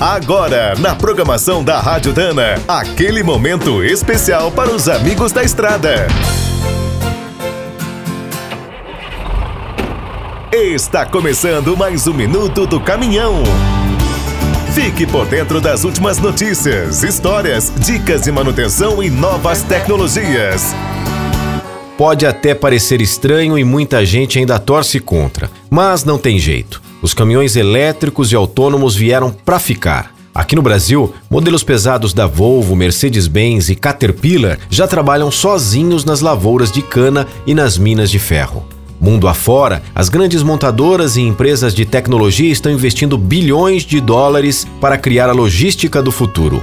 [0.00, 6.06] Agora, na programação da Rádio Dana, aquele momento especial para os amigos da estrada.
[10.52, 13.42] Está começando mais um minuto do caminhão.
[14.74, 20.74] Fique por dentro das últimas notícias, histórias, dicas de manutenção e novas tecnologias.
[21.96, 26.85] Pode até parecer estranho e muita gente ainda torce contra, mas não tem jeito.
[27.02, 30.14] Os caminhões elétricos e autônomos vieram para ficar.
[30.34, 36.70] Aqui no Brasil, modelos pesados da Volvo, Mercedes-Benz e Caterpillar já trabalham sozinhos nas lavouras
[36.70, 38.66] de cana e nas minas de ferro.
[39.00, 44.98] Mundo afora, as grandes montadoras e empresas de tecnologia estão investindo bilhões de dólares para
[44.98, 46.62] criar a logística do futuro.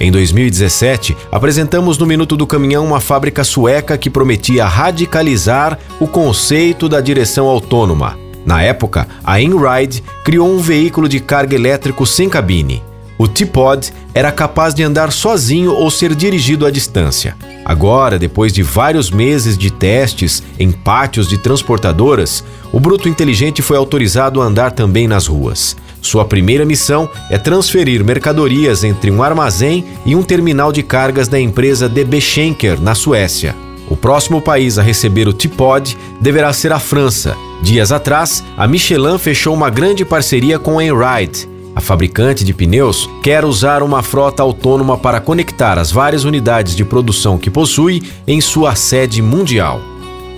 [0.00, 6.88] Em 2017, apresentamos no Minuto do Caminhão uma fábrica sueca que prometia radicalizar o conceito
[6.88, 8.23] da direção autônoma.
[8.44, 12.82] Na época, a InRide criou um veículo de carga elétrico sem cabine.
[13.16, 17.36] O T-Pod era capaz de andar sozinho ou ser dirigido à distância.
[17.64, 23.76] Agora, depois de vários meses de testes em pátios de transportadoras, o Bruto Inteligente foi
[23.76, 25.76] autorizado a andar também nas ruas.
[26.02, 31.40] Sua primeira missão é transferir mercadorias entre um armazém e um terminal de cargas da
[31.40, 33.56] empresa DB Schenker, na Suécia.
[33.88, 37.36] O próximo país a receber o T-Pod deverá ser a França.
[37.62, 41.48] Dias atrás, a Michelin fechou uma grande parceria com a Enride.
[41.76, 46.84] A fabricante de pneus quer usar uma frota autônoma para conectar as várias unidades de
[46.84, 49.80] produção que possui em sua sede mundial.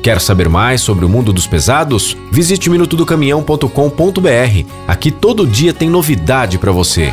[0.03, 2.17] Quer saber mais sobre o mundo dos pesados?
[2.31, 4.71] Visite minutodocaminhão.com.br.
[4.87, 7.13] Aqui todo dia tem novidade para você.